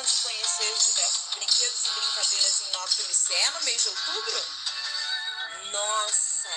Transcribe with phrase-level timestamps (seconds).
[0.00, 4.46] De conhecer os diversos brinquedos e brincadeiras em nosso liceu no mês de outubro?
[5.72, 6.48] Nossa,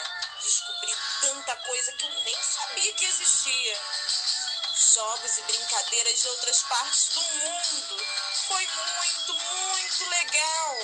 [0.41, 3.81] descobri tanta coisa que eu nem sabia que existia.
[4.93, 8.07] Jogos e brincadeiras de outras partes do mundo.
[8.47, 10.77] Foi muito, muito legal.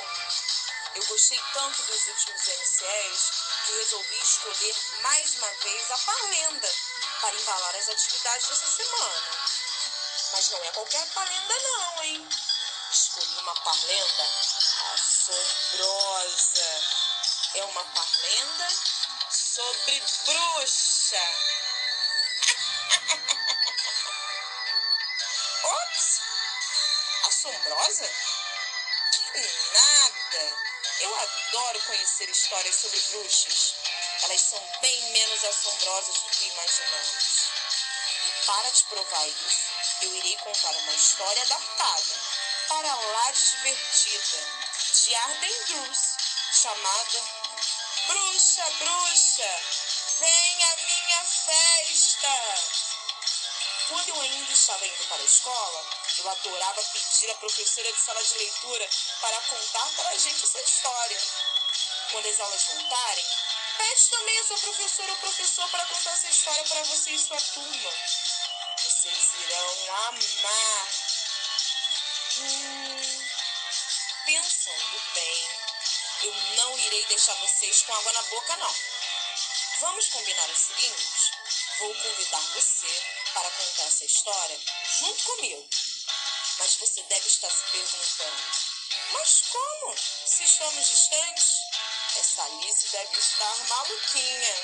[0.96, 3.32] Eu gostei tanto dos últimos MCs
[3.66, 6.70] que resolvi escolher mais uma vez a Parlenda
[7.22, 9.70] para embalar as atividades dessa semana.
[10.32, 12.30] Mas não é qualquer parlenda não, hein?
[13.10, 14.24] Escolhi uma parlenda
[14.94, 16.70] assombrosa.
[17.56, 18.68] É uma parlenda
[19.32, 21.18] sobre bruxa.
[25.64, 26.22] Ops!
[27.26, 28.08] Assombrosa?
[29.34, 29.42] Que
[29.74, 30.58] nada!
[31.00, 33.74] Eu adoro conhecer histórias sobre bruxas.
[34.22, 37.50] Elas são bem menos assombrosas do que imaginamos.
[38.24, 42.16] E para te provar isso, eu irei contar uma história adaptada,
[42.70, 44.38] para lá divertida,
[45.04, 46.18] de Arden Bruce,
[46.54, 47.20] chamada
[48.06, 49.62] Bruxa, Bruxa,
[50.20, 52.30] vem à minha festa!
[53.90, 55.86] Quando eu ainda estava indo para a escola,
[56.20, 58.90] eu adorava pedir à professora de sala de leitura
[59.20, 61.22] para contar para a gente essa história.
[62.12, 63.26] Quando as aulas voltarem,
[63.78, 67.42] pede também a sua professora ou professor para contar essa história para você e sua
[67.42, 67.92] turma.
[68.78, 71.19] Vocês irão amar.
[72.42, 73.26] Hum,
[74.26, 75.50] pensando bem,
[76.24, 78.76] eu não irei deixar vocês com água na boca, não.
[79.82, 81.32] Vamos combinar o seguinte:
[81.80, 84.60] vou convidar você para contar essa história
[85.00, 85.70] junto comigo.
[86.60, 88.44] Mas você deve estar se perguntando:
[89.12, 89.96] mas como?
[89.98, 91.46] Se estamos distantes?
[92.16, 94.56] Essa Alice deve estar maluquinha.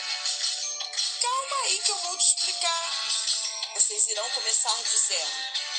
[1.22, 2.92] Calma aí que eu vou te explicar.
[3.74, 5.75] Vocês irão começar dizendo: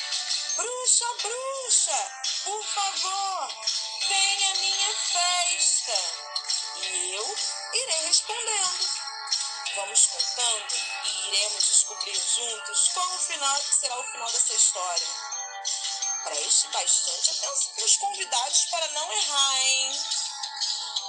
[0.57, 2.11] Bruxa, bruxa,
[2.43, 3.47] por favor,
[4.07, 5.93] venha à minha festa.
[6.77, 7.37] E eu
[7.73, 8.89] irei respondendo.
[9.75, 10.73] Vamos contando
[11.03, 15.07] e iremos descobrir juntos qual final, será o final dessa história.
[16.23, 20.01] Preste bastante atenção nos convidados para não errar, hein?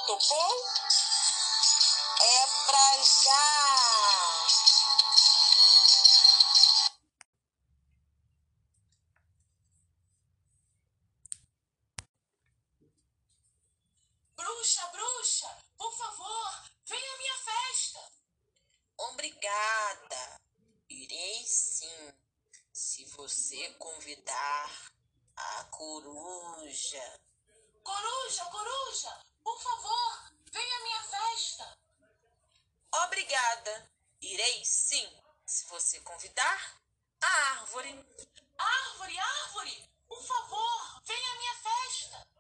[0.09, 0.67] Topou?
[2.21, 4.28] É pra já!
[14.59, 18.13] Bruxa, bruxa, por favor, venha à minha festa.
[18.99, 20.41] Obrigada.
[20.91, 22.13] Irei sim,
[22.73, 24.93] se você convidar
[25.37, 27.21] a coruja.
[27.85, 31.79] Coruja, coruja, por favor, venha à minha festa.
[33.05, 33.93] Obrigada.
[34.21, 35.09] Irei sim,
[35.47, 36.83] se você convidar
[37.23, 37.29] a
[37.61, 37.91] árvore.
[38.59, 42.38] Árvore, árvore, por favor, venha à minha festa.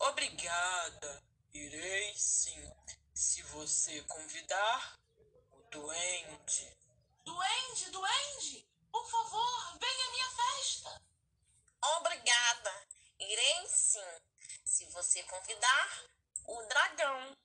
[0.00, 1.22] Obrigada.
[1.52, 2.72] Irei sim,
[3.14, 4.98] se você convidar
[5.52, 6.76] o duende.
[7.22, 11.02] Duende, duende, por favor, venha à minha festa.
[11.98, 12.88] Obrigada.
[13.18, 14.00] Irei sim,
[14.64, 16.04] se você convidar
[16.46, 17.36] o dragão.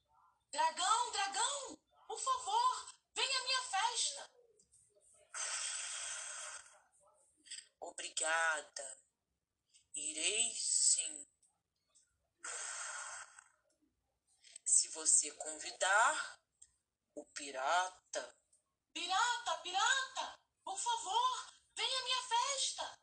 [0.50, 1.78] Dragão, dragão,
[2.08, 4.32] por favor, venha à minha festa.
[7.82, 8.98] Obrigada.
[9.94, 11.28] Irei sim.
[14.64, 16.40] Se você convidar
[17.16, 18.34] o pirata.
[18.94, 23.00] Pirata, pirata, por favor, venha à minha festa.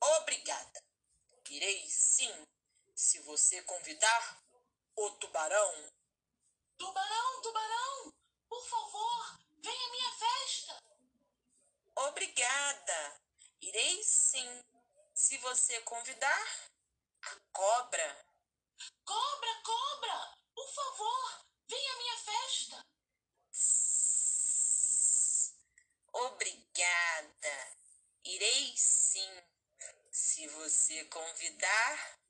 [0.00, 0.80] Obrigada.
[1.50, 2.32] Irei sim,
[2.94, 4.44] se você convidar
[4.94, 5.92] o tubarão.
[6.78, 8.14] Tubarão, tubarão,
[8.48, 10.78] por favor, venha à minha festa.
[11.96, 13.20] Obrigada.
[13.60, 14.62] Irei sim,
[15.12, 16.70] se você convidar
[17.22, 18.24] a cobra.
[19.04, 20.39] Cobra, cobra,
[20.70, 22.86] por favor, venha à minha festa.
[26.12, 27.76] Obrigada.
[28.24, 29.42] Irei sim,
[30.12, 32.20] se você convidar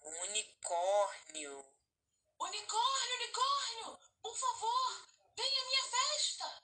[0.00, 1.72] o unicórnio.
[2.38, 6.62] Unicórnio, unicórnio, por favor, venha à minha festa.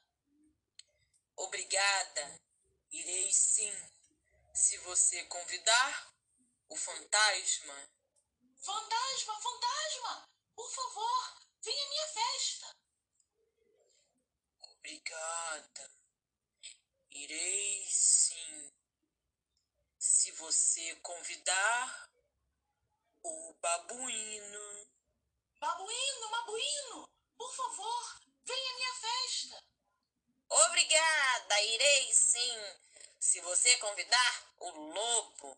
[1.36, 2.40] Obrigada.
[2.90, 3.72] Irei sim,
[4.54, 6.14] se você convidar
[6.68, 7.90] o fantasma.
[8.60, 12.76] Fantasma, fantasma, por favor, venha à minha festa.
[14.62, 15.90] Obrigada.
[17.10, 18.72] Irei sim,
[19.99, 22.10] se você convidar
[23.22, 24.87] o babuíno.
[25.58, 29.62] Babuíno, babuíno, por favor, venha à minha festa.
[30.48, 32.81] Obrigada, irei sim,
[33.20, 35.56] se você convidar o lobo.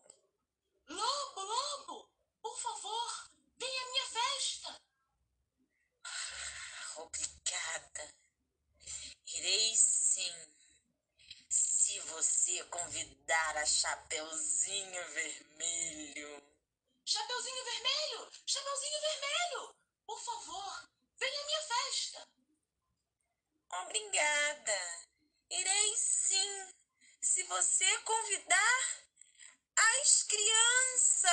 [0.87, 2.09] Lobo, lobo,
[2.41, 4.81] por favor, venha à minha festa.
[6.97, 8.15] Obrigada.
[9.45, 10.35] Irei sim.
[11.47, 16.43] Se você convidar a Chapeuzinho Vermelho.
[17.05, 18.31] Chapeuzinho Vermelho!
[18.47, 19.75] Chapeuzinho Vermelho!
[20.07, 20.89] Por favor,
[21.19, 22.27] venha à minha festa.
[23.83, 25.07] Obrigada.
[25.51, 26.73] Irei sim.
[27.21, 29.05] Se você convidar
[29.75, 31.31] as crianças.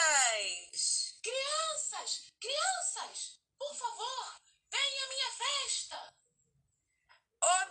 [1.23, 2.31] Crianças!
[2.38, 3.41] Crianças!
[3.56, 4.37] Por favor,
[4.70, 6.21] venha à minha festa.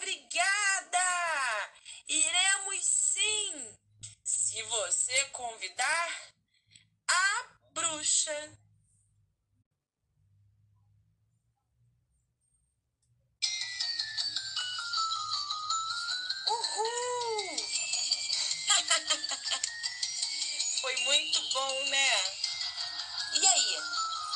[0.02, 0.98] Obrigada!
[2.08, 3.78] Iremos sim,
[4.24, 6.22] se você convidar
[7.08, 8.58] a bruxa.
[16.48, 17.58] Uhul!
[20.82, 22.12] Foi muito bom, né?
[23.36, 23.78] E aí,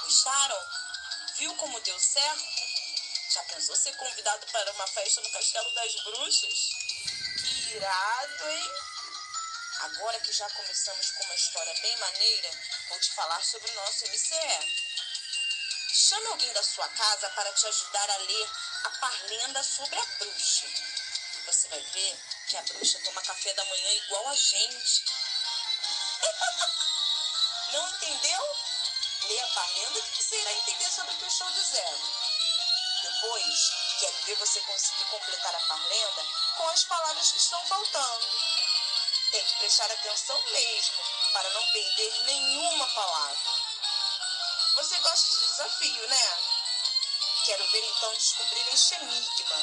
[0.03, 0.61] gostaram?
[1.39, 2.94] Viu como deu certo?
[3.35, 6.69] Já pensou ser convidado para uma festa no Castelo das Bruxas?
[7.41, 8.71] Que irado, hein?
[9.81, 12.49] Agora que já começamos com uma história bem maneira,
[12.87, 14.73] vou te falar sobre o nosso MCE.
[15.91, 18.49] Chame alguém da sua casa para te ajudar a ler
[18.85, 20.67] a parlenda sobre a bruxa.
[21.45, 22.17] Você vai ver
[22.47, 25.03] que a bruxa toma café da manhã igual a gente.
[27.73, 28.57] Não entendeu?
[29.27, 32.34] Lê a parlenda que você irá entender sobre o que eu estou dizendo.
[33.05, 36.25] Depois, quero ver você conseguir completar a parlenda
[36.57, 38.27] com as palavras que estão faltando.
[39.31, 43.51] Tem que prestar atenção mesmo, para não perder nenhuma palavra.
[44.75, 46.39] Você gosta de desafio, né?
[47.45, 49.57] Quero ver então descobrir este enigma.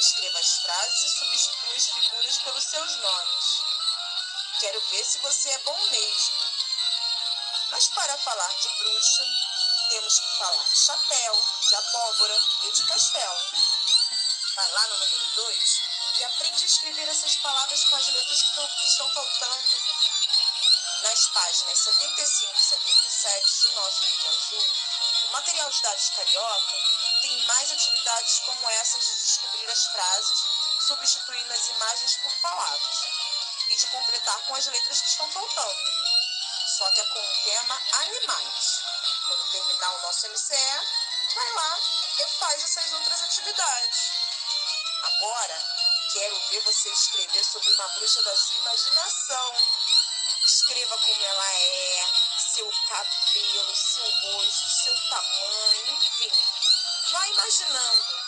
[0.00, 3.62] Escreva as frases e substitua as figuras pelos seus nomes.
[4.58, 6.54] Quero ver se você é bom mesmo.
[7.70, 9.24] Mas para falar de bruxa,
[9.90, 13.40] temos que falar de chapéu, de abóbora e de castelo.
[14.54, 15.80] Vai lá no número 2
[16.14, 19.76] e aprende a escrever essas palavras com as letras que estão faltando.
[21.02, 24.66] Nas páginas 75 e 77 do nosso livro azul,
[25.24, 26.76] o material dados carioca
[27.22, 30.44] tem mais atividades como essas de descobrir as frases,
[30.86, 32.98] substituindo as imagens por palavras,
[33.70, 35.90] e de completar com as letras que estão faltando.
[36.78, 38.89] Só que é com o tema animais.
[39.30, 40.56] Quando terminar o nosso MCE,
[41.36, 41.78] vai lá
[42.18, 44.10] e faz essas outras atividades.
[45.04, 45.66] Agora,
[46.12, 49.54] quero ver você escrever sobre uma bruxa da sua imaginação.
[50.44, 52.08] Escreva como ela é,
[52.54, 56.32] seu cabelo, seu rosto, seu tamanho, enfim.
[57.12, 58.20] Vá imaginando.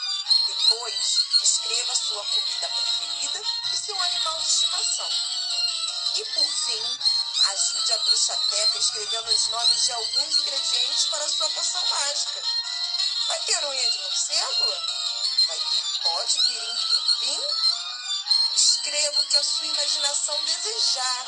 [0.46, 5.10] Depois, escreva sua comida preferida e seu animal de estimação.
[6.14, 6.98] E por fim,
[7.50, 12.42] Ajude a bruxateca escrevendo os nomes de alguns ingredientes para sua poção mágica.
[13.28, 14.74] Vai ter unha de morcego?
[15.48, 17.40] Vai ter pó de pirim-pim-pim?
[18.54, 21.26] Escreva o que a sua imaginação desejar.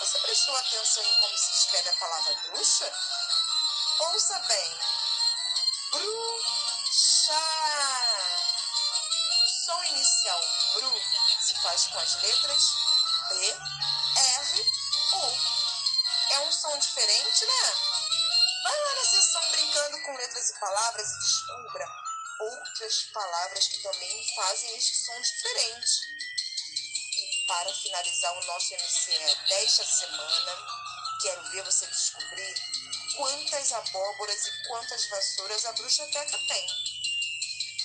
[0.00, 2.92] Você prestou atenção em como se escreve a palavra bruxa?
[3.98, 4.78] Ouça bem.
[5.90, 7.42] Bruxa.
[9.44, 10.40] O som inicial
[10.74, 11.02] bru
[11.40, 12.86] se faz com as letras
[13.28, 13.56] B,
[16.46, 17.74] um som diferente, né?
[18.62, 21.88] Vai lá na sessão brincando com letras e palavras e descubra
[22.38, 25.90] outras palavras que também fazem este som diferente.
[27.16, 30.52] E para finalizar o nosso MCE desta semana,
[31.20, 32.54] quero ver você descobrir
[33.16, 36.66] quantas abóboras e quantas vassouras a bruxa teca tem.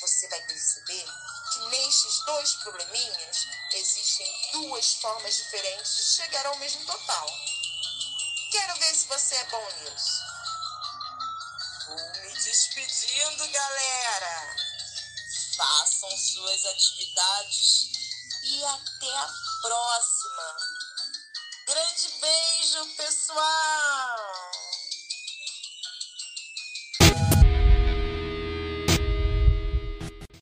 [0.02, 1.06] Você vai perceber
[1.54, 7.28] que nestes dois probleminhas existem duas formas diferentes de chegar ao mesmo total.
[8.52, 10.24] Quero ver se você é bom nisso.
[11.88, 14.56] Vou me despedindo, galera.
[15.56, 17.92] Façam suas atividades
[18.44, 20.58] e até a próxima.
[21.66, 24.61] Grande beijo, pessoal!